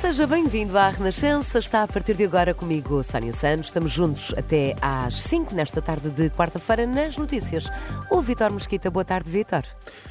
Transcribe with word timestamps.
Seja 0.00 0.26
bem-vindo 0.26 0.78
à 0.78 0.88
Renascença. 0.88 1.58
Está 1.58 1.82
a 1.82 1.86
partir 1.86 2.16
de 2.16 2.24
agora 2.24 2.54
comigo, 2.54 3.04
Sónia 3.04 3.34
Santos. 3.34 3.66
Estamos 3.66 3.92
juntos 3.92 4.32
até 4.34 4.74
às 4.80 5.20
5 5.20 5.54
nesta 5.54 5.82
tarde 5.82 6.10
de 6.10 6.30
quarta-feira 6.30 6.86
nas 6.86 7.18
notícias. 7.18 7.68
O 8.10 8.22
Vitor 8.22 8.50
Mesquita. 8.50 8.90
Boa 8.90 9.04
tarde, 9.04 9.30
Vitor. 9.30 9.62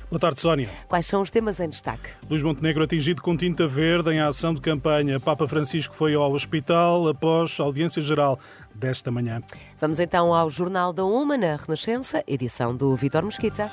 Boa 0.07 0.20
tarde, 0.20 0.39
Sónia. 0.41 0.70
Quais 0.88 1.07
são 1.07 1.23
os 1.23 1.31
temas 1.31 1.59
em 1.59 1.67
destaque? 1.67 2.12
Luís 2.30 2.44
Montenegro 2.44 2.84
atingido 2.84 3.20
com 3.23 3.36
tinta 3.36 3.67
verde 3.67 4.12
em 4.12 4.20
ação 4.20 4.54
de 4.54 4.62
campanha. 4.62 5.20
Papa 5.20 5.48
Francisco 5.48 5.95
foi 5.95 6.13
ao 6.13 6.31
hospital 6.31 7.08
após 7.08 7.59
audiência 7.59 7.99
geral 7.99 8.40
desta 8.76 9.09
manhã. 9.09 9.41
Vamos 9.81 9.99
então 9.99 10.35
ao 10.35 10.52
Jornal 10.52 10.94
da 10.94 11.03
Uma 11.03 11.35
na 11.35 11.55
Renascença, 11.55 12.23
edição 12.27 12.76
do 12.76 12.95
Vitor 12.95 13.26
Mesquita. 13.26 13.71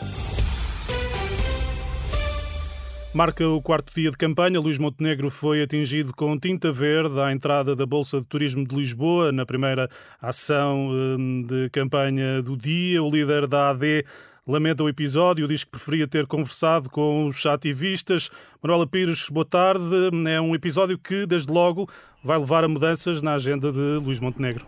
Marca 3.16 3.48
o 3.48 3.62
quarto 3.62 3.95
dia 3.95 4.11
de 4.11 4.16
campanha. 4.19 4.61
Luís 4.61 4.77
Montenegro 4.77 5.30
foi 5.30 5.62
atingido 5.62 6.12
com 6.15 6.38
tinta 6.38 6.70
verde 6.70 7.19
à 7.19 7.33
entrada 7.33 7.74
da 7.74 7.87
Bolsa 7.87 8.20
de 8.20 8.27
Turismo 8.27 8.69
de 8.69 8.77
Lisboa, 8.77 9.33
na 9.33 9.47
primeira 9.47 9.88
ação 10.20 10.91
hum, 10.91 11.41
de 11.43 11.71
campanha 11.71 12.43
do 12.43 12.59
dia. 12.59 13.02
O 13.02 13.10
líder 13.10 13.47
da 13.47 13.71
AD 13.71 14.05
lamenta 14.47 14.83
o 14.83 14.88
episódio, 14.91 15.48
diz 15.48 15.65
que 15.65 15.71
preferia 15.71 16.07
ter 16.07 16.27
conversado 16.27 16.91
com 16.91 17.24
os 17.24 17.47
ativistas. 17.47 18.29
Manuela 18.62 18.87
Pires, 18.87 19.30
boa 19.30 19.46
tarde. 19.46 20.10
É 20.29 20.38
um 20.38 20.55
episódio 20.55 20.98
que, 20.98 21.24
desde 21.24 21.51
logo, 21.51 21.88
vai 22.23 22.38
levar 22.38 22.65
a 22.65 22.69
mudanças 22.69 23.23
na 23.23 23.33
agenda 23.33 23.73
de 23.73 23.98
Luís 23.98 24.21
Montenegro. 24.21 24.66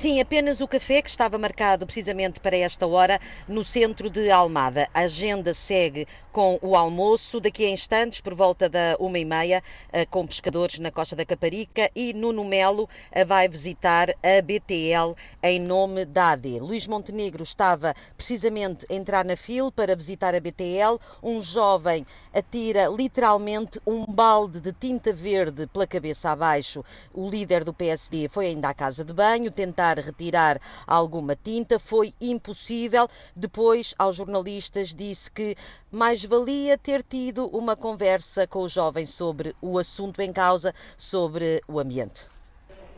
Sim, 0.00 0.20
apenas 0.20 0.60
o 0.60 0.68
café 0.68 1.02
que 1.02 1.10
estava 1.10 1.36
marcado 1.38 1.84
precisamente 1.84 2.40
para 2.40 2.56
esta 2.56 2.86
hora 2.86 3.18
no 3.48 3.64
centro 3.64 4.08
de 4.08 4.30
Almada. 4.30 4.88
A 4.94 5.00
agenda 5.00 5.52
segue 5.52 6.06
com 6.30 6.56
o 6.62 6.76
almoço, 6.76 7.40
daqui 7.40 7.64
a 7.64 7.70
instantes, 7.70 8.20
por 8.20 8.32
volta 8.32 8.68
da 8.68 8.94
uma 9.00 9.18
e 9.18 9.24
meia, 9.24 9.60
eh, 9.92 10.06
com 10.06 10.24
pescadores 10.24 10.78
na 10.78 10.92
Costa 10.92 11.16
da 11.16 11.24
Caparica 11.24 11.90
e 11.96 12.12
Nuno 12.12 12.44
Melo 12.44 12.88
eh, 13.10 13.24
vai 13.24 13.48
visitar 13.48 14.08
a 14.10 14.40
BTL 14.40 15.16
em 15.42 15.58
nome 15.58 16.04
da 16.04 16.30
AD. 16.30 16.60
Luís 16.60 16.86
Montenegro 16.86 17.42
estava 17.42 17.92
precisamente 18.16 18.86
a 18.88 18.94
entrar 18.94 19.24
na 19.24 19.36
fila 19.36 19.72
para 19.72 19.96
visitar 19.96 20.32
a 20.32 20.38
BTL. 20.38 20.96
Um 21.20 21.42
jovem 21.42 22.06
atira 22.32 22.86
literalmente 22.86 23.80
um 23.84 24.04
balde 24.06 24.60
de 24.60 24.72
tinta 24.72 25.12
verde 25.12 25.66
pela 25.66 25.88
cabeça 25.88 26.30
abaixo. 26.30 26.84
O 27.12 27.28
líder 27.28 27.64
do 27.64 27.74
PSD 27.74 28.28
foi 28.28 28.46
ainda 28.46 28.68
à 28.68 28.74
casa 28.74 29.04
de 29.04 29.12
banho, 29.12 29.50
tentar 29.50 29.87
retirar 29.96 30.58
alguma 30.86 31.34
tinta, 31.34 31.78
foi 31.78 32.12
impossível. 32.20 33.08
Depois, 33.34 33.94
aos 33.98 34.16
jornalistas, 34.16 34.94
disse 34.94 35.30
que 35.30 35.54
mais 35.90 36.24
valia 36.24 36.76
ter 36.76 37.02
tido 37.02 37.46
uma 37.46 37.76
conversa 37.76 38.46
com 38.46 38.60
o 38.60 38.68
jovem 38.68 39.06
sobre 39.06 39.54
o 39.62 39.78
assunto 39.78 40.20
em 40.20 40.32
causa, 40.32 40.74
sobre 40.96 41.62
o 41.66 41.80
ambiente. 41.80 42.26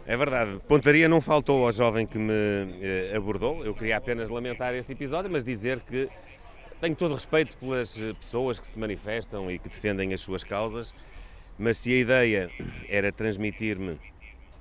É 0.07 0.17
verdade, 0.17 0.59
pontaria 0.67 1.09
não 1.09 1.21
faltou 1.21 1.65
ao 1.67 1.73
jovem 1.73 2.07
que 2.07 2.19
me 2.19 2.33
eh, 2.33 3.13
abordou. 3.15 3.65
Eu 3.65 3.75
queria 3.75 3.97
apenas 3.97 4.29
lamentar 4.29 4.75
este 4.75 4.93
episódio, 4.93 5.31
mas 5.31 5.45
dizer 5.45 5.81
que 5.81 6.09
tenho 6.81 6.97
todo 6.97 7.15
respeito 7.15 7.57
pelas 7.59 7.97
pessoas 8.19 8.59
que 8.59 8.67
se 8.67 8.79
manifestam 8.79 9.51
e 9.51 9.59
que 9.59 9.69
defendem 9.69 10.15
as 10.15 10.21
suas 10.21 10.43
causas, 10.43 10.95
mas 11.59 11.79
se 11.79 11.93
a 11.93 11.97
ideia 11.97 12.51
era 12.89 13.13
transmitir-me 13.13 14.01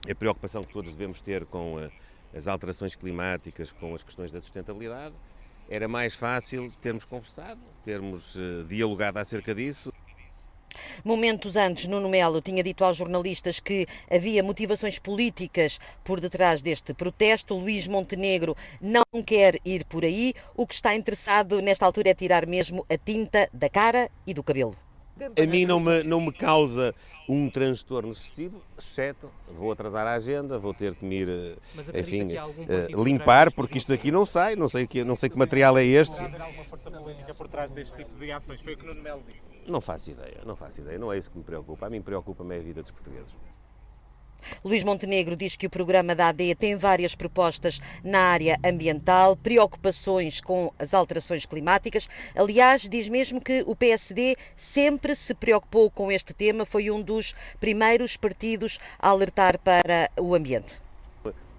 a 0.09 0.13
preocupação 0.13 0.63
que 0.63 0.73
todos 0.73 0.95
devemos 0.95 1.21
ter 1.21 1.45
com 1.45 1.79
eh, 1.79 1.89
as 2.33 2.47
alterações 2.47 2.95
climáticas, 2.95 3.71
com 3.71 3.93
as 3.93 4.03
questões 4.03 4.31
da 4.31 4.39
sustentabilidade, 4.39 5.15
era 5.69 5.87
mais 5.87 6.15
fácil 6.15 6.71
termos 6.81 7.03
conversado, 7.03 7.61
termos 7.83 8.35
uh, 8.35 8.63
dialogado 8.67 9.19
acerca 9.19 9.53
disso. 9.53 9.93
Momentos 11.03 11.55
antes, 11.55 11.87
Nuno 11.87 12.09
Melo 12.09 12.41
tinha 12.41 12.63
dito 12.63 12.83
aos 12.83 12.97
jornalistas 12.97 13.59
que 13.59 13.87
havia 14.09 14.43
motivações 14.43 14.99
políticas 14.99 15.79
por 16.03 16.19
detrás 16.19 16.61
deste 16.61 16.93
protesto. 16.93 17.55
Luís 17.55 17.87
Montenegro 17.87 18.55
não 18.79 19.03
quer 19.25 19.55
ir 19.65 19.83
por 19.85 20.03
aí. 20.03 20.33
O 20.55 20.67
que 20.67 20.73
está 20.73 20.95
interessado 20.95 21.61
nesta 21.61 21.85
altura 21.85 22.09
é 22.09 22.13
tirar 22.13 22.45
mesmo 22.45 22.85
a 22.89 22.97
tinta 22.97 23.49
da 23.51 23.69
cara 23.69 24.09
e 24.25 24.33
do 24.33 24.43
cabelo. 24.43 24.75
A 25.37 25.47
mim 25.47 25.65
não 25.65 25.79
me, 25.79 26.03
não 26.03 26.21
me 26.21 26.31
causa 26.31 26.93
um 27.27 27.49
transtorno 27.49 28.11
excessivo, 28.11 28.61
exceto 28.77 29.29
vou 29.55 29.71
atrasar 29.71 30.07
a 30.07 30.13
agenda, 30.13 30.57
vou 30.57 30.73
ter 30.73 30.95
que 30.95 31.05
me 31.05 31.21
ir, 31.21 31.29
eh, 31.29 31.99
enfim, 31.99 32.27
uh, 32.33 33.03
limpar, 33.03 33.51
porque 33.51 33.77
isto 33.77 33.89
daqui 33.89 34.11
não 34.11 34.25
sai, 34.25 34.55
não 34.55 34.67
sei 34.67 34.87
que, 34.87 35.03
não 35.03 35.15
sei 35.15 35.29
que 35.29 35.37
material 35.37 35.77
é 35.77 35.83
este. 35.83 36.19
haver 36.19 36.41
alguma 36.41 36.63
força 36.63 36.89
política 36.89 37.33
por 37.35 37.47
trás 37.47 37.71
deste 37.71 37.95
tipo 37.97 38.15
de 38.15 38.31
ações? 38.31 38.61
Foi 38.61 38.73
o 38.73 38.77
que 38.77 38.85
Nuno 38.85 39.01
Melo 39.01 39.21
disse. 39.27 39.39
Não 39.67 39.79
faço 39.79 40.09
ideia, 40.09 40.41
não 40.45 40.55
faço 40.55 40.81
ideia, 40.81 40.97
não 40.97 41.13
é 41.13 41.17
isso 41.17 41.29
que 41.29 41.37
me 41.37 41.43
preocupa. 41.43 41.85
A 41.85 41.89
mim 41.89 42.01
preocupa-me 42.01 42.55
a 42.55 42.59
vida 42.59 42.81
dos 42.81 42.91
portugueses. 42.91 43.31
Luís 44.63 44.83
Montenegro 44.83 45.35
diz 45.35 45.55
que 45.55 45.67
o 45.67 45.69
programa 45.69 46.15
da 46.15 46.29
AD 46.29 46.55
tem 46.55 46.75
várias 46.75 47.15
propostas 47.15 47.79
na 48.03 48.19
área 48.19 48.57
ambiental, 48.63 49.35
preocupações 49.35 50.41
com 50.41 50.71
as 50.79 50.93
alterações 50.93 51.45
climáticas. 51.45 52.07
Aliás, 52.35 52.87
diz 52.87 53.07
mesmo 53.07 53.41
que 53.41 53.63
o 53.65 53.75
PSD 53.75 54.35
sempre 54.55 55.15
se 55.15 55.33
preocupou 55.33 55.89
com 55.89 56.11
este 56.11 56.33
tema, 56.33 56.65
foi 56.65 56.91
um 56.91 57.01
dos 57.01 57.33
primeiros 57.59 58.17
partidos 58.17 58.79
a 58.97 59.09
alertar 59.09 59.59
para 59.59 60.09
o 60.19 60.35
ambiente. 60.35 60.81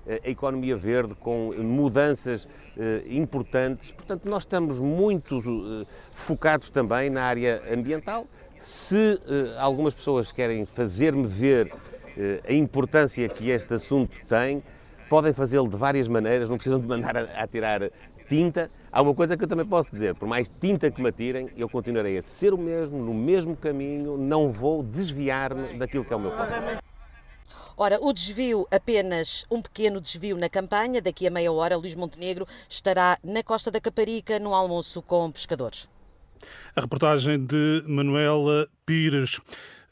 A 0.06 0.28
economia 0.28 0.76
verde 0.76 1.14
com 1.14 1.52
mudanças 1.58 2.48
eh, 2.76 3.02
importantes, 3.10 3.92
portanto, 3.92 4.24
nós 4.24 4.42
estamos 4.42 4.80
muito 4.80 5.38
eh, 5.38 5.86
focados 6.12 6.70
também 6.70 7.10
na 7.10 7.22
área 7.24 7.62
ambiental. 7.72 8.26
Se 8.58 9.14
eh, 9.14 9.58
algumas 9.58 9.94
pessoas 9.94 10.32
querem 10.32 10.64
fazer-me 10.64 11.26
ver 11.26 11.72
a 12.48 12.53
importância 12.53 13.28
que 13.28 13.50
este 13.50 13.75
assunto 13.75 14.12
tem, 14.28 14.62
podem 15.08 15.32
fazê-lo 15.32 15.69
de 15.69 15.76
várias 15.76 16.08
maneiras, 16.08 16.48
não 16.48 16.56
precisam 16.56 16.78
de 16.78 16.86
mandar 16.86 17.16
a, 17.16 17.22
a 17.42 17.47
tirar 17.47 17.91
tinta. 18.28 18.70
Há 18.92 19.03
uma 19.03 19.14
coisa 19.14 19.36
que 19.36 19.44
eu 19.44 19.48
também 19.48 19.66
posso 19.66 19.91
dizer: 19.91 20.14
por 20.14 20.28
mais 20.28 20.48
tinta 20.48 20.91
que 20.91 21.03
me 21.03 21.09
atirem, 21.09 21.50
eu 21.56 21.69
continuarei 21.69 22.16
a 22.16 22.22
ser 22.22 22.54
o 22.54 22.59
mesmo, 22.59 23.03
no 23.03 23.12
mesmo 23.12 23.56
caminho, 23.56 24.16
não 24.16 24.50
vou 24.50 24.82
desviar-me 24.82 25.76
daquilo 25.76 26.04
que 26.04 26.12
é 26.12 26.16
o 26.16 26.20
meu 26.20 26.30
papel. 26.30 26.78
Ora, 27.76 27.98
o 28.00 28.12
desvio, 28.12 28.66
apenas 28.70 29.47
um 29.50 29.62
pequeno 29.62 30.00
desvio 30.00 30.36
na 30.36 30.48
campanha. 30.48 31.00
Daqui 31.00 31.26
a 31.26 31.30
meia 31.30 31.50
hora, 31.50 31.76
Luís 31.76 31.94
Montenegro 31.94 32.47
estará 32.69 33.19
na 33.25 33.42
Costa 33.42 33.70
da 33.70 33.80
Caparica 33.80 34.38
no 34.38 34.54
almoço 34.54 35.00
com 35.00 35.30
pescadores. 35.30 35.88
A 36.76 36.82
reportagem 36.82 37.42
de 37.44 37.82
Manuela 37.86 38.69
Pires. 38.84 39.41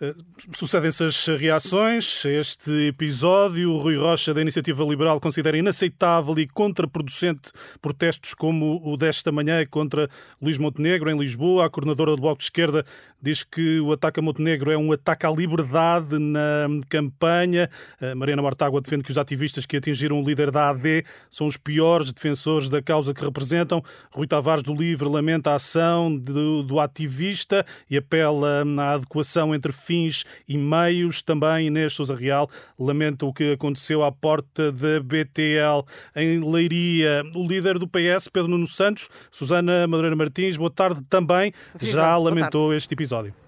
Eh, 0.01 0.15
sucedem-se 0.53 1.03
as 1.03 1.27
reações 1.27 2.25
a 2.25 2.31
este 2.31 2.71
episódio. 2.87 3.73
O 3.73 3.79
Rui 3.79 3.97
Rocha, 3.97 4.33
da 4.33 4.41
Iniciativa 4.41 4.85
Liberal, 4.85 5.19
considera 5.19 5.59
inaceitável 5.59 6.39
e 6.39 6.47
contraproducente 6.47 7.51
protestos 7.83 8.33
como 8.33 8.81
o 8.85 8.97
desta 8.97 9.33
manhã 9.33 9.67
contra 9.67 10.09
Luís 10.41 10.57
Montenegro, 10.57 11.11
em 11.11 11.19
Lisboa. 11.19 11.67
A 11.67 11.71
coordenadora 11.71 12.13
do 12.13 12.23
Bloco 12.23 12.39
de 12.39 12.45
Esquerda 12.45 12.85
diz 13.21 13.43
que 13.43 13.81
o 13.81 13.93
ataque 13.93 14.21
a 14.21 14.23
Montenegro 14.23 14.71
é 14.71 14.79
um 14.79 14.93
ataque 14.93 15.27
à 15.27 15.31
liberdade 15.33 16.17
na 16.17 16.69
campanha. 16.89 17.69
A 18.01 18.15
Mariana 18.15 18.41
Mortágua 18.41 18.81
defende 18.81 19.03
que 19.03 19.11
os 19.11 19.19
ativistas 19.19 19.67
que 19.67 19.79
atingiram 19.79 20.21
o 20.21 20.25
líder 20.25 20.53
da 20.53 20.71
AD 20.71 21.05
são 21.29 21.49
os 21.49 21.57
piores 21.57 22.13
defensores 22.13 22.69
da 22.69 22.81
causa 22.81 23.13
que 23.13 23.25
representam. 23.25 23.83
Rui 24.13 24.29
Tavares, 24.29 24.63
do 24.63 24.73
Livre, 24.73 25.09
lamenta 25.09 25.51
a 25.51 25.55
ação 25.57 26.17
do, 26.17 26.63
do 26.63 26.79
ativista 26.79 27.67
e 27.91 27.97
apela 27.97 28.65
à 28.79 28.93
adequação 28.93 29.53
entre 29.53 29.73
fins 29.89 30.25
e 30.47 30.59
meios. 30.59 31.23
Também 31.23 31.69
Inês 31.69 31.95
Sousa 31.95 32.15
Real 32.15 32.49
lamenta 32.79 33.25
o 33.25 33.33
que 33.33 33.53
aconteceu 33.53 34.05
à 34.05 34.13
porta 34.13 34.71
da 34.71 35.01
BTL 35.01 35.83
em 36.15 36.45
Leiria. 36.45 37.23
O 37.35 37.47
líder 37.47 37.79
do 37.79 37.89
PS, 37.89 38.29
Pedro 38.31 38.51
Nuno 38.51 38.67
Santos, 38.67 39.09
Susana 39.31 39.87
Madureira 39.87 40.15
Martins, 40.15 40.59
boa 40.59 40.71
tarde 40.71 41.01
também, 41.09 41.53
já 41.81 42.17
lamentou 42.19 42.75
este 42.75 42.93
episódio. 42.93 43.48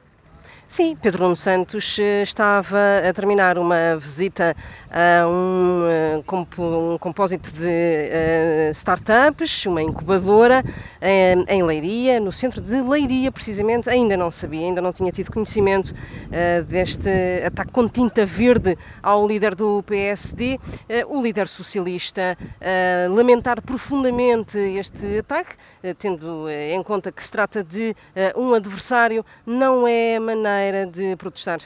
Sim, 0.71 0.95
Pedro 0.95 1.25
Nuno 1.25 1.35
Santos 1.35 1.99
eh, 1.99 2.23
estava 2.23 2.79
a 3.05 3.13
terminar 3.13 3.59
uma 3.59 3.97
visita 3.99 4.57
a 4.89 5.27
um, 5.27 5.83
eh, 5.85 6.23
um 6.61 6.97
compósito 6.97 7.53
de 7.53 7.67
uh, 7.67 8.71
startups, 8.71 9.67
uma 9.67 9.83
incubadora 9.83 10.65
em, 11.49 11.61
Leiria, 11.65 12.21
no 12.21 12.31
centro 12.31 12.61
de 12.61 12.81
Leiria, 12.81 13.33
precisamente. 13.33 13.91
Ainda 13.91 14.17
não 14.17 14.31
sabia, 14.31 14.61
ainda 14.61 14.81
não 14.81 14.93
tinha 14.93 15.11
tido 15.11 15.33
conhecimento 15.33 15.93
deste 16.69 17.11
ataque 17.45 17.73
com 17.73 17.89
tinta 17.89 18.25
verde 18.25 18.79
ao 19.03 19.27
líder 19.27 19.57
do 19.57 19.83
PSD. 19.83 20.59
O 21.09 21.21
líder 21.21 21.49
socialista 21.49 22.37
lamentar 23.11 23.61
profundamente 23.63 24.59
este 24.59 25.19
ataque, 25.19 25.57
tendo 25.99 26.49
em 26.49 26.83
conta 26.83 27.11
que 27.11 27.23
se 27.25 27.33
trata 27.33 27.65
de 27.65 27.97
um 28.37 28.55
adversário, 28.55 29.25
não 29.47 29.89
é 29.89 30.19
maneira 30.21 30.60
maneira 30.61 30.87
de 30.87 31.17
protestar? 31.17 31.61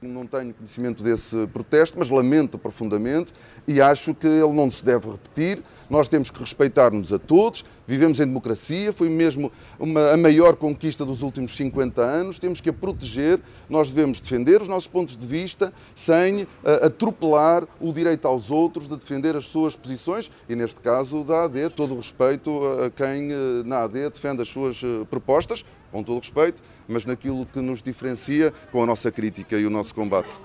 Não 0.00 0.26
tenho 0.26 0.54
conhecimento 0.54 1.02
desse 1.02 1.46
protesto, 1.48 1.98
mas 1.98 2.10
lamento 2.10 2.58
profundamente 2.58 3.32
e 3.66 3.80
acho 3.80 4.14
que 4.14 4.26
ele 4.26 4.52
não 4.52 4.70
se 4.70 4.84
deve 4.84 5.10
repetir. 5.10 5.62
Nós 5.88 6.08
temos 6.08 6.30
que 6.30 6.38
respeitar-nos 6.38 7.12
a 7.12 7.18
todos, 7.18 7.64
vivemos 7.86 8.20
em 8.20 8.26
democracia, 8.26 8.92
foi 8.92 9.08
mesmo 9.08 9.50
uma, 9.78 10.12
a 10.12 10.16
maior 10.16 10.54
conquista 10.56 11.04
dos 11.04 11.22
últimos 11.22 11.56
50 11.56 12.02
anos, 12.02 12.38
temos 12.38 12.60
que 12.60 12.68
a 12.68 12.72
proteger, 12.72 13.40
nós 13.70 13.90
devemos 13.90 14.20
defender 14.20 14.60
os 14.60 14.68
nossos 14.68 14.88
pontos 14.88 15.16
de 15.16 15.26
vista 15.26 15.72
sem 15.94 16.42
uh, 16.42 16.48
atropelar 16.82 17.66
o 17.80 17.92
direito 17.92 18.26
aos 18.28 18.50
outros 18.50 18.88
de 18.88 18.96
defender 18.96 19.34
as 19.34 19.44
suas 19.44 19.74
posições. 19.74 20.30
E, 20.48 20.54
neste 20.54 20.80
caso, 20.80 21.24
da 21.24 21.44
AD, 21.44 21.70
todo 21.70 21.94
o 21.94 21.96
respeito 21.96 22.50
a 22.84 22.90
quem 22.90 23.32
uh, 23.32 23.64
na 23.64 23.84
AD 23.84 24.10
defende 24.10 24.42
as 24.42 24.48
suas 24.48 24.82
propostas, 25.08 25.64
com 25.90 26.02
todo 26.02 26.18
respeito, 26.18 26.62
mas 26.88 27.04
naquilo 27.04 27.46
que 27.46 27.60
nos 27.60 27.82
diferencia 27.82 28.52
com 28.70 28.82
a 28.82 28.86
nossa 28.86 29.10
crítica 29.10 29.56
e 29.56 29.66
o 29.66 29.70
nosso 29.70 29.94
combate. 29.94 30.40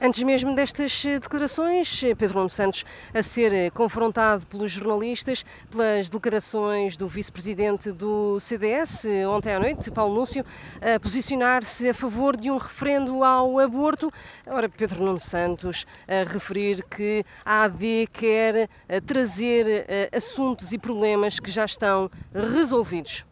Antes 0.00 0.22
mesmo 0.22 0.54
destas 0.54 1.04
eh, 1.04 1.18
declarações, 1.18 2.02
eh, 2.02 2.14
Pedro 2.14 2.38
Nuno 2.38 2.50
Santos 2.50 2.84
a 3.14 3.22
ser 3.22 3.52
eh, 3.52 3.70
confrontado 3.70 4.46
pelos 4.46 4.72
jornalistas 4.72 5.44
pelas 5.70 6.08
declarações 6.08 6.96
do 6.96 7.06
vice-presidente 7.06 7.92
do 7.92 8.40
CDS 8.40 9.06
ontem 9.28 9.54
à 9.54 9.60
noite, 9.60 9.90
Paulo 9.90 10.14
Núncio, 10.14 10.44
a 10.80 10.98
posicionar-se 10.98 11.88
a 11.88 11.94
favor 11.94 12.36
de 12.36 12.50
um 12.50 12.56
referendo 12.56 13.22
ao 13.22 13.58
aborto. 13.58 14.10
Ora, 14.46 14.68
Pedro 14.68 15.02
Nuno 15.04 15.20
Santos 15.20 15.86
a 16.06 16.30
referir 16.30 16.84
que 16.84 17.24
a 17.44 17.64
AD 17.64 18.08
quer 18.12 18.68
trazer 19.06 19.86
assuntos 20.12 20.72
e 20.72 20.78
problemas 20.78 21.38
que 21.38 21.50
já 21.50 21.64
estão 21.64 22.10
resolvidos. 22.32 23.27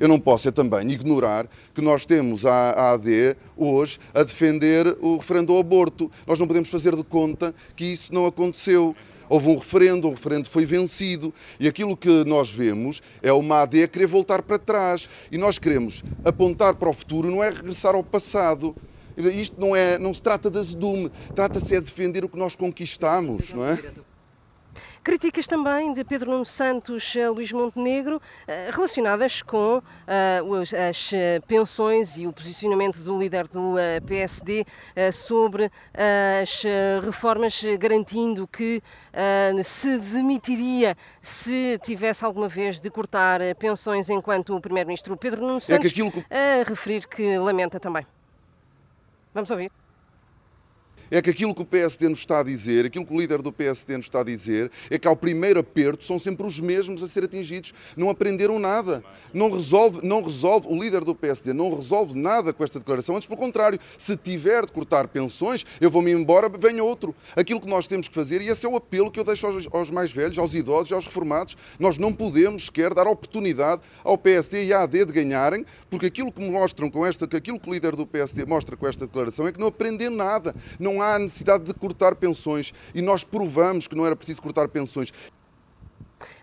Eu 0.00 0.08
não 0.08 0.18
posso 0.18 0.48
é 0.48 0.50
também 0.50 0.90
ignorar 0.90 1.48
que 1.74 1.80
nós 1.80 2.06
temos 2.06 2.44
a 2.44 2.92
AD 2.92 3.36
hoje 3.56 3.98
a 4.14 4.22
defender 4.22 4.96
o 5.00 5.16
referendo 5.16 5.52
ao 5.52 5.58
aborto. 5.58 6.10
Nós 6.26 6.38
não 6.38 6.46
podemos 6.46 6.68
fazer 6.68 6.94
de 6.94 7.04
conta 7.04 7.54
que 7.76 7.84
isso 7.84 8.12
não 8.12 8.26
aconteceu. 8.26 8.94
Houve 9.28 9.48
um 9.48 9.56
referendo, 9.56 10.08
o 10.08 10.10
referendo 10.10 10.48
foi 10.48 10.64
vencido 10.64 11.34
e 11.60 11.68
aquilo 11.68 11.96
que 11.96 12.24
nós 12.24 12.50
vemos 12.50 13.02
é 13.22 13.32
uma 13.32 13.62
AD 13.62 13.82
a 13.82 13.88
querer 13.88 14.06
voltar 14.06 14.42
para 14.42 14.58
trás. 14.58 15.08
E 15.30 15.36
nós 15.36 15.58
queremos 15.58 16.02
apontar 16.24 16.74
para 16.74 16.88
o 16.88 16.92
futuro, 16.92 17.30
não 17.30 17.44
é 17.44 17.50
regressar 17.50 17.94
ao 17.94 18.02
passado. 18.02 18.74
Isto 19.16 19.60
não, 19.60 19.74
é, 19.74 19.98
não 19.98 20.14
se 20.14 20.22
trata 20.22 20.48
de 20.48 20.58
azedume, 20.58 21.10
trata-se 21.34 21.74
é 21.74 21.80
de 21.80 21.86
defender 21.86 22.24
o 22.24 22.28
que 22.28 22.38
nós 22.38 22.54
conquistamos, 22.54 23.52
não 23.52 23.66
é? 23.66 23.78
Críticas 25.08 25.46
também 25.46 25.94
de 25.94 26.04
Pedro 26.04 26.32
Nuno 26.32 26.44
Santos 26.44 27.16
a 27.16 27.30
Luís 27.30 27.50
Montenegro 27.50 28.20
eh, 28.46 28.68
relacionadas 28.70 29.40
com 29.40 29.78
uh, 29.78 30.86
as 30.86 31.12
pensões 31.46 32.18
e 32.18 32.26
o 32.26 32.32
posicionamento 32.32 32.98
do 32.98 33.18
líder 33.18 33.48
do 33.48 33.76
PSD 34.06 34.66
sobre 35.10 35.72
as 36.38 36.62
reformas, 37.02 37.64
garantindo 37.78 38.46
que 38.46 38.82
se 39.64 39.96
demitiria 39.96 40.94
se 41.22 41.78
tivesse 41.82 42.22
alguma 42.22 42.46
vez 42.46 42.78
de 42.78 42.90
cortar 42.90 43.40
pensões 43.58 44.10
enquanto 44.10 44.54
o 44.54 44.60
Primeiro-Ministro 44.60 45.16
Pedro 45.16 45.40
Nuno 45.40 45.58
Santos 45.58 45.90
é 45.90 45.94
que... 45.94 46.02
a 46.02 46.68
referir 46.68 47.08
que 47.08 47.38
lamenta 47.38 47.80
também. 47.80 48.06
Vamos 49.32 49.50
ouvir 49.50 49.72
é 51.10 51.22
que 51.22 51.30
aquilo 51.30 51.54
que 51.54 51.62
o 51.62 51.66
PSD 51.66 52.08
nos 52.08 52.20
está 52.20 52.40
a 52.40 52.42
dizer, 52.42 52.86
aquilo 52.86 53.06
que 53.06 53.14
o 53.14 53.18
líder 53.18 53.42
do 53.42 53.52
PSD 53.52 53.96
nos 53.96 54.06
está 54.06 54.20
a 54.20 54.24
dizer, 54.24 54.70
é 54.90 54.98
que 54.98 55.08
ao 55.08 55.16
primeiro 55.16 55.60
aperto 55.60 56.04
são 56.04 56.18
sempre 56.18 56.46
os 56.46 56.60
mesmos 56.60 57.02
a 57.02 57.08
ser 57.08 57.24
atingidos. 57.24 57.72
Não 57.96 58.10
aprenderam 58.10 58.58
nada. 58.58 59.02
Não 59.32 59.50
resolve, 59.50 60.06
não 60.06 60.22
resolve, 60.22 60.68
o 60.68 60.80
líder 60.80 61.04
do 61.04 61.14
PSD 61.14 61.52
não 61.52 61.74
resolve 61.74 62.18
nada 62.18 62.52
com 62.52 62.64
esta 62.64 62.78
declaração. 62.78 63.16
Antes, 63.16 63.26
pelo 63.26 63.38
contrário, 63.38 63.78
se 63.96 64.16
tiver 64.16 64.66
de 64.66 64.72
cortar 64.72 65.08
pensões, 65.08 65.64
eu 65.80 65.90
vou-me 65.90 66.12
embora, 66.12 66.48
venha 66.48 66.82
outro. 66.82 67.14
Aquilo 67.36 67.60
que 67.60 67.68
nós 67.68 67.86
temos 67.86 68.08
que 68.08 68.14
fazer, 68.14 68.42
e 68.42 68.48
esse 68.48 68.66
é 68.66 68.68
o 68.68 68.76
apelo 68.76 69.10
que 69.10 69.20
eu 69.20 69.24
deixo 69.24 69.46
aos, 69.46 69.68
aos 69.72 69.90
mais 69.90 70.12
velhos, 70.12 70.38
aos 70.38 70.54
idosos 70.54 70.90
e 70.90 70.94
aos 70.94 71.06
reformados, 71.06 71.56
nós 71.78 71.98
não 71.98 72.12
podemos 72.12 72.66
sequer 72.66 72.94
dar 72.94 73.06
oportunidade 73.06 73.82
ao 74.04 74.18
PSD 74.18 74.66
e 74.66 74.72
à 74.72 74.82
AD 74.82 75.04
de 75.04 75.12
ganharem, 75.12 75.64
porque 75.90 76.06
aquilo 76.06 76.32
que 76.32 76.40
mostram 76.40 76.90
com 76.90 77.04
esta, 77.04 77.24
aquilo 77.24 77.58
que 77.58 77.68
o 77.68 77.72
líder 77.72 77.94
do 77.96 78.06
PSD 78.06 78.44
mostra 78.44 78.76
com 78.76 78.86
esta 78.86 79.06
declaração 79.06 79.46
é 79.46 79.52
que 79.52 79.60
não 79.60 79.68
aprendem 79.68 80.10
nada. 80.10 80.54
Não 80.78 80.97
não 80.98 81.04
há 81.04 81.18
necessidade 81.18 81.64
de 81.64 81.72
cortar 81.72 82.16
pensões 82.16 82.74
e 82.92 83.00
nós 83.00 83.22
provamos 83.22 83.86
que 83.86 83.94
não 83.94 84.04
era 84.04 84.16
preciso 84.16 84.42
cortar 84.42 84.68
pensões. 84.68 85.12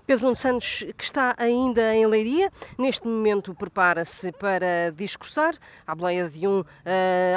Pedro 0.07 0.25
Nuno 0.25 0.35
Santos, 0.35 0.85
que 0.95 1.03
está 1.03 1.33
ainda 1.35 1.95
em 1.95 2.05
Leiria, 2.05 2.51
neste 2.77 3.07
momento 3.07 3.55
prepara-se 3.55 4.31
para 4.33 4.91
discursar 4.95 5.55
à 5.85 5.95
boleia 5.95 6.29
de 6.29 6.47
um 6.47 6.59
uh, 6.59 6.65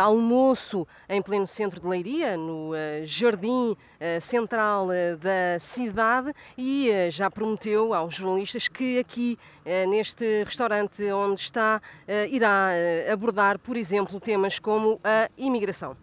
almoço 0.03 0.87
em 1.09 1.23
pleno 1.23 1.47
centro 1.47 1.81
de 1.81 1.87
Leiria, 1.87 2.37
no 2.37 2.73
uh, 2.73 2.77
jardim 3.05 3.73
uh, 3.73 4.21
central 4.21 4.89
da 5.19 5.59
cidade, 5.59 6.35
e 6.59 6.91
já 7.11 7.31
prometeu 7.31 7.95
aos 7.95 8.15
jornalistas 8.15 8.69
que 8.69 8.99
aqui, 8.99 9.39
neste 9.89 10.45
restaurante 10.45 11.03
onde 11.11 11.41
está, 11.41 11.81
irá 12.31 12.71
abordar, 13.11 13.59
por 13.59 13.77
exemplo, 13.77 14.21
temas 14.21 14.59
como 14.59 15.01
a 15.03 15.31
imigração. 15.39 15.97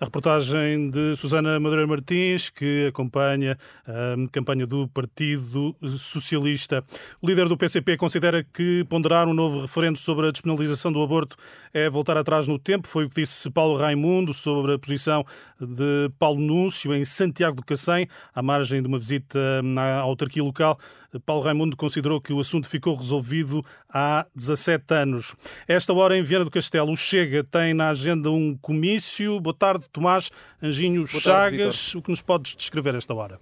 A 0.00 0.06
reportagem 0.06 0.88
de 0.88 1.14
Susana 1.14 1.60
Madureira 1.60 1.86
Martins, 1.86 2.48
que 2.48 2.86
acompanha 2.86 3.58
a 3.86 4.30
campanha 4.32 4.66
do 4.66 4.88
Partido 4.88 5.76
Socialista. 5.82 6.82
O 7.20 7.26
líder 7.26 7.50
do 7.50 7.56
PCP 7.58 7.98
considera 7.98 8.42
que 8.42 8.82
ponderar 8.88 9.28
um 9.28 9.34
novo 9.34 9.60
referendo 9.60 9.98
sobre 9.98 10.26
a 10.26 10.30
despenalização 10.30 10.90
do 10.90 11.02
aborto 11.02 11.36
é 11.74 11.90
voltar 11.90 12.16
atrás 12.16 12.48
no 12.48 12.58
tempo. 12.58 12.88
Foi 12.88 13.04
o 13.04 13.10
que 13.10 13.20
disse 13.20 13.50
Paulo 13.50 13.76
Raimundo 13.76 14.32
sobre 14.32 14.72
a 14.72 14.78
posição 14.78 15.22
de 15.60 16.10
Paulo 16.18 16.40
Núncio 16.40 16.94
em 16.94 17.04
Santiago 17.04 17.56
do 17.56 17.62
Cacém, 17.62 18.08
à 18.34 18.40
margem 18.40 18.80
de 18.80 18.88
uma 18.88 18.98
visita 18.98 19.38
à 19.76 19.98
autarquia 19.98 20.42
local. 20.42 20.78
Paulo 21.26 21.42
Raimundo 21.42 21.76
considerou 21.76 22.20
que 22.20 22.32
o 22.32 22.38
assunto 22.38 22.68
ficou 22.68 22.94
resolvido 22.94 23.64
há 23.92 24.26
17 24.34 24.94
anos. 24.94 25.34
esta 25.66 25.92
hora, 25.92 26.16
em 26.16 26.22
Viana 26.22 26.44
do 26.44 26.50
Castelo, 26.50 26.92
o 26.92 26.96
Chega 26.96 27.42
tem 27.42 27.74
na 27.74 27.90
agenda 27.90 28.30
um 28.30 28.56
comício. 28.56 29.40
Boa 29.40 29.54
tarde, 29.54 29.89
Tomás 29.92 30.30
Anjinho 30.62 31.06
Chagas. 31.06 31.94
O 31.94 32.02
que 32.02 32.10
nos 32.10 32.22
podes 32.22 32.54
descrever 32.56 32.94
esta 32.94 33.14
hora? 33.14 33.40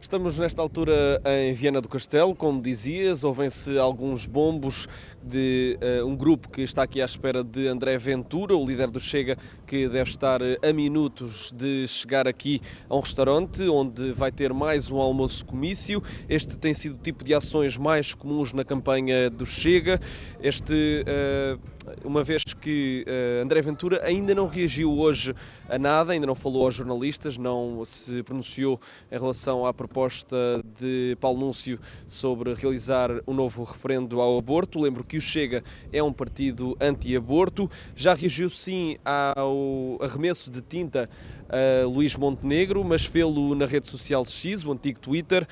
Estamos 0.00 0.38
nesta 0.38 0.62
altura 0.62 1.20
em 1.24 1.52
Viana 1.52 1.80
do 1.80 1.88
Castelo, 1.88 2.34
como 2.34 2.62
dizias, 2.62 3.24
ouvem-se 3.24 3.76
alguns 3.78 4.26
bombos 4.26 4.86
de 5.22 5.76
uh, 5.82 6.06
um 6.06 6.16
grupo 6.16 6.48
que 6.48 6.62
está 6.62 6.84
aqui 6.84 7.02
à 7.02 7.04
espera 7.04 7.42
de 7.42 7.66
André 7.66 7.98
Ventura, 7.98 8.56
o 8.56 8.64
líder 8.64 8.90
do 8.90 9.00
Chega, 9.00 9.36
que 9.66 9.88
deve 9.88 10.08
estar 10.08 10.40
uh, 10.40 10.56
a 10.62 10.72
minutos 10.72 11.52
de 11.52 11.86
chegar 11.88 12.28
aqui 12.28 12.60
a 12.88 12.96
um 12.96 13.00
restaurante 13.00 13.68
onde 13.68 14.12
vai 14.12 14.30
ter 14.30 14.54
mais 14.54 14.88
um 14.88 14.98
almoço 14.98 15.44
comício. 15.44 16.00
Este 16.28 16.56
tem 16.56 16.72
sido 16.72 16.94
o 16.94 16.98
tipo 16.98 17.24
de 17.24 17.34
ações 17.34 17.76
mais 17.76 18.14
comuns 18.14 18.52
na 18.52 18.64
campanha 18.64 19.28
do 19.28 19.44
Chega. 19.44 20.00
Este 20.40 21.04
uh, 21.04 21.60
uma 22.04 22.22
vez 22.22 22.42
que 22.44 23.04
uh, 23.06 23.42
André 23.42 23.62
Ventura 23.62 24.04
ainda 24.04 24.34
não 24.34 24.46
reagiu 24.46 24.92
hoje 24.98 25.34
a 25.68 25.78
nada, 25.78 26.12
ainda 26.12 26.26
não 26.26 26.34
falou 26.34 26.64
aos 26.64 26.74
jornalistas, 26.74 27.36
não 27.36 27.84
se 27.84 28.22
pronunciou 28.22 28.80
em 29.10 29.18
relação 29.18 29.66
à 29.66 29.72
proposta 29.72 30.36
de 30.78 31.16
Paulo 31.20 31.38
Núncio 31.40 31.78
sobre 32.06 32.54
realizar 32.54 33.10
um 33.26 33.34
novo 33.34 33.64
referendo 33.64 34.20
ao 34.20 34.38
aborto. 34.38 34.80
Lembro 34.80 35.04
que 35.04 35.16
o 35.16 35.20
Chega 35.20 35.62
é 35.92 36.02
um 36.02 36.12
partido 36.12 36.76
anti-aborto. 36.80 37.70
Já 37.94 38.14
reagiu 38.14 38.50
sim 38.50 38.96
ao 39.04 39.98
arremesso 40.00 40.50
de 40.50 40.62
tinta 40.62 41.08
a 41.48 41.86
Luís 41.86 42.14
Montenegro, 42.14 42.84
mas 42.84 43.04
fê-lo 43.04 43.54
na 43.54 43.66
rede 43.66 43.86
social 43.86 44.24
X, 44.24 44.64
o 44.64 44.72
antigo 44.72 45.00
Twitter. 45.00 45.46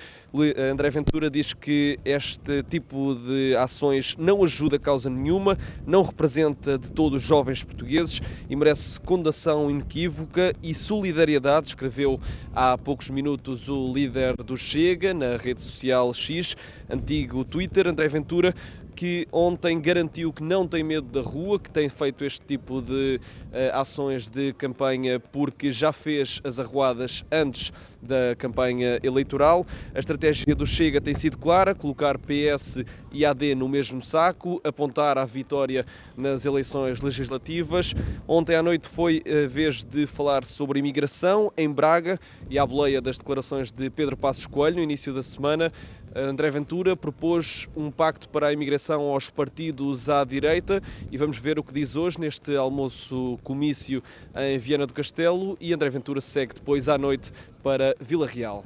André 0.70 0.90
Ventura 0.90 1.30
diz 1.30 1.54
que 1.54 1.98
este 2.04 2.62
tipo 2.64 3.14
de 3.14 3.56
ações 3.56 4.14
não 4.18 4.44
ajuda 4.44 4.76
a 4.76 4.78
causa 4.78 5.08
nenhuma, 5.08 5.56
não 5.86 6.02
representa 6.02 6.78
de 6.78 6.90
todos 6.90 7.22
os 7.22 7.28
jovens 7.28 7.64
portugueses 7.64 8.20
e 8.48 8.54
merece 8.54 9.00
condenação 9.00 9.70
inequívoca 9.70 10.54
e 10.62 10.74
solidariedade, 10.74 11.68
escreveu 11.68 12.20
há 12.54 12.76
poucos 12.76 13.08
minutos 13.08 13.68
o 13.68 13.92
líder 13.92 14.36
do 14.36 14.56
Chega 14.56 15.14
na 15.14 15.36
rede 15.36 15.62
social 15.62 16.12
X, 16.12 16.56
antigo 16.90 17.44
Twitter. 17.44 17.86
André 17.86 18.08
Ventura 18.08 18.54
que 18.96 19.28
ontem 19.30 19.78
garantiu 19.78 20.32
que 20.32 20.42
não 20.42 20.66
tem 20.66 20.82
medo 20.82 21.06
da 21.06 21.20
rua, 21.20 21.60
que 21.60 21.70
tem 21.70 21.86
feito 21.86 22.24
este 22.24 22.40
tipo 22.40 22.80
de 22.80 23.20
uh, 23.52 23.78
ações 23.78 24.30
de 24.30 24.54
campanha 24.54 25.20
porque 25.20 25.70
já 25.70 25.92
fez 25.92 26.40
as 26.42 26.58
arruadas 26.58 27.22
antes 27.30 27.70
da 28.00 28.34
campanha 28.38 28.98
eleitoral. 29.02 29.66
A 29.94 29.98
estratégia 29.98 30.54
do 30.54 30.64
Chega 30.64 30.98
tem 30.98 31.12
sido 31.12 31.36
clara: 31.36 31.74
colocar 31.74 32.18
PS 32.18 32.82
e 33.12 33.24
AD 33.24 33.54
no 33.54 33.68
mesmo 33.68 34.00
saco, 34.00 34.60
apontar 34.64 35.18
à 35.18 35.26
vitória 35.26 35.84
nas 36.16 36.46
eleições 36.46 37.02
legislativas. 37.02 37.92
Ontem 38.26 38.56
à 38.56 38.62
noite 38.62 38.88
foi 38.88 39.22
a 39.26 39.46
vez 39.46 39.84
de 39.84 40.06
falar 40.06 40.44
sobre 40.44 40.78
imigração 40.78 41.52
em 41.56 41.70
Braga 41.70 42.18
e 42.48 42.58
à 42.58 42.64
boleia 42.64 43.02
das 43.02 43.18
declarações 43.18 43.70
de 43.70 43.90
Pedro 43.90 44.16
Passos 44.16 44.46
Coelho 44.46 44.76
no 44.76 44.82
início 44.82 45.12
da 45.12 45.22
semana. 45.22 45.70
André 46.16 46.48
Ventura 46.48 46.96
propôs 46.96 47.68
um 47.76 47.90
pacto 47.90 48.26
para 48.30 48.46
a 48.46 48.52
imigração 48.52 49.02
aos 49.02 49.28
partidos 49.28 50.08
à 50.08 50.24
direita 50.24 50.82
e 51.12 51.18
vamos 51.18 51.36
ver 51.36 51.58
o 51.58 51.62
que 51.62 51.74
diz 51.74 51.94
hoje 51.94 52.18
neste 52.18 52.56
almoço 52.56 53.38
comício 53.44 54.02
em 54.34 54.56
Viana 54.56 54.86
do 54.86 54.94
Castelo 54.94 55.58
e 55.60 55.74
André 55.74 55.90
Ventura 55.90 56.22
segue 56.22 56.54
depois 56.54 56.88
à 56.88 56.96
noite 56.96 57.30
para 57.62 57.94
Vila 58.00 58.26
Real. 58.26 58.64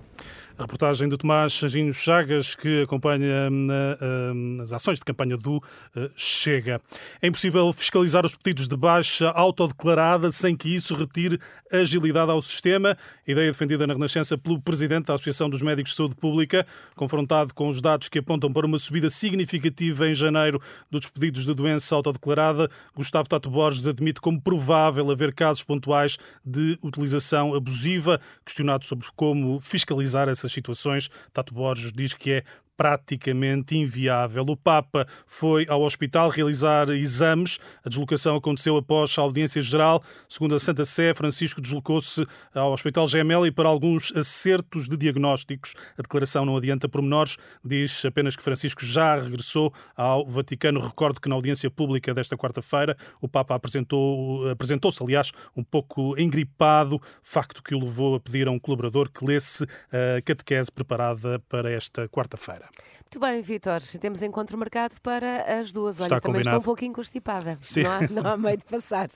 Reportagem 0.60 1.08
de 1.08 1.16
Tomás 1.16 1.54
Sanginho 1.54 1.92
Chagas, 1.92 2.54
que 2.54 2.82
acompanha 2.82 3.48
uh, 3.50 4.62
as 4.62 4.74
ações 4.74 4.98
de 4.98 5.04
campanha 5.06 5.34
do 5.34 5.56
uh, 5.56 6.10
Chega. 6.14 6.82
É 7.22 7.28
impossível 7.28 7.72
fiscalizar 7.72 8.26
os 8.26 8.36
pedidos 8.36 8.68
de 8.68 8.76
baixa 8.76 9.30
autodeclarada 9.30 10.30
sem 10.30 10.54
que 10.54 10.68
isso 10.74 10.94
retire 10.94 11.40
agilidade 11.72 12.30
ao 12.30 12.42
sistema. 12.42 12.94
Ideia 13.26 13.50
defendida 13.50 13.86
na 13.86 13.94
Renascença 13.94 14.36
pelo 14.36 14.60
Presidente 14.60 15.06
da 15.06 15.14
Associação 15.14 15.48
dos 15.48 15.62
Médicos 15.62 15.92
de 15.92 15.96
Saúde 15.96 16.14
Pública, 16.14 16.66
confrontado 16.94 17.54
com 17.54 17.68
os 17.68 17.80
dados 17.80 18.10
que 18.10 18.18
apontam 18.18 18.52
para 18.52 18.66
uma 18.66 18.78
subida 18.78 19.08
significativa 19.08 20.08
em 20.08 20.14
janeiro 20.14 20.60
dos 20.90 21.08
pedidos 21.08 21.46
de 21.46 21.54
doença 21.54 21.94
autodeclarada. 21.94 22.68
Gustavo 22.94 23.28
Tato 23.28 23.48
Borges 23.48 23.86
admite 23.86 24.20
como 24.20 24.38
provável 24.38 25.10
haver 25.10 25.32
casos 25.32 25.64
pontuais 25.64 26.18
de 26.44 26.78
utilização 26.82 27.54
abusiva. 27.54 28.20
Questionado 28.44 28.84
sobre 28.84 29.06
como 29.16 29.58
fiscalizar 29.58 30.28
essas 30.28 30.49
situações, 30.52 31.10
Tato 31.32 31.54
Borges 31.54 31.92
diz 31.92 32.14
que 32.14 32.32
é 32.32 32.44
praticamente 32.80 33.76
inviável. 33.76 34.42
O 34.48 34.56
Papa 34.56 35.06
foi 35.26 35.66
ao 35.68 35.82
hospital 35.82 36.30
realizar 36.30 36.88
exames. 36.88 37.58
A 37.84 37.90
deslocação 37.90 38.36
aconteceu 38.36 38.74
após 38.74 39.18
a 39.18 39.20
audiência 39.20 39.60
geral. 39.60 40.02
Segundo 40.26 40.54
a 40.54 40.58
Santa 40.58 40.86
Sé, 40.86 41.12
Francisco 41.12 41.60
deslocou-se 41.60 42.26
ao 42.54 42.72
Hospital 42.72 43.06
Gemelli 43.06 43.52
para 43.52 43.68
alguns 43.68 44.10
acertos 44.16 44.88
de 44.88 44.96
diagnósticos. 44.96 45.74
A 45.98 46.00
declaração 46.00 46.46
não 46.46 46.56
adianta 46.56 46.88
pormenores, 46.88 47.36
diz 47.62 48.02
apenas 48.06 48.34
que 48.34 48.42
Francisco 48.42 48.82
já 48.82 49.14
regressou 49.14 49.70
ao 49.94 50.26
Vaticano. 50.26 50.80
Recordo 50.80 51.20
que 51.20 51.28
na 51.28 51.34
audiência 51.34 51.70
pública 51.70 52.14
desta 52.14 52.34
quarta-feira 52.34 52.96
o 53.20 53.28
Papa 53.28 53.56
apresentou, 53.56 54.48
apresentou-se, 54.48 55.02
aliás, 55.02 55.32
um 55.54 55.62
pouco 55.62 56.18
engripado, 56.18 56.98
facto 57.22 57.62
que 57.62 57.74
o 57.74 57.80
levou 57.80 58.14
a 58.14 58.20
pedir 58.20 58.48
a 58.48 58.50
um 58.50 58.58
colaborador 58.58 59.10
que 59.10 59.22
lesse 59.22 59.66
a 59.92 60.22
catequese 60.22 60.72
preparada 60.72 61.38
para 61.40 61.70
esta 61.70 62.08
quarta-feira. 62.08 62.69
Muito 63.12 63.18
bem, 63.18 63.42
Vitor. 63.42 63.80
Temos 64.00 64.22
encontro 64.22 64.56
marcado 64.56 64.94
para 65.02 65.58
as 65.58 65.72
duas. 65.72 65.98
Está 65.98 66.14
Olha, 66.14 66.20
também 66.20 66.34
combinado. 66.34 66.56
estou 66.56 66.60
um 66.60 66.64
pouquinho 66.64 66.92
constipada. 66.92 67.58
Sim. 67.60 67.82
Não 67.82 67.90
há, 67.90 68.00
não 68.08 68.26
há 68.30 68.36
meio 68.36 68.56
de 68.56 68.64
passar. 68.64 69.08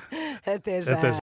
Até 0.46 0.80
já. 0.80 0.94
Até 0.94 1.00
já. 1.02 1.10